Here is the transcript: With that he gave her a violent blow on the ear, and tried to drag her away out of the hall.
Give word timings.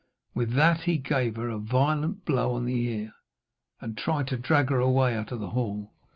With 0.33 0.53
that 0.53 0.85
he 0.85 0.97
gave 0.97 1.35
her 1.35 1.49
a 1.49 1.59
violent 1.59 2.25
blow 2.25 2.55
on 2.55 2.65
the 2.65 2.87
ear, 2.89 3.13
and 3.79 3.95
tried 3.95 4.25
to 4.29 4.37
drag 4.39 4.69
her 4.71 4.79
away 4.79 5.15
out 5.15 5.31
of 5.31 5.39
the 5.41 5.51
hall. 5.51 5.93